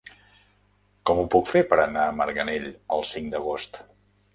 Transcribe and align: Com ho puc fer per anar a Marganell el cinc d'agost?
Com 1.09 1.21
ho 1.21 1.27
puc 1.37 1.51
fer 1.53 1.63
per 1.75 1.81
anar 1.85 2.09
a 2.09 2.19
Marganell 2.23 2.69
el 2.99 3.09
cinc 3.15 3.35
d'agost? 3.37 3.85